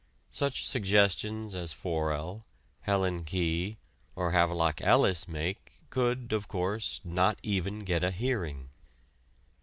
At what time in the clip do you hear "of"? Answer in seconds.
6.33-6.47